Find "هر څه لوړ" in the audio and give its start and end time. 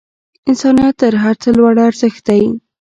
1.23-1.75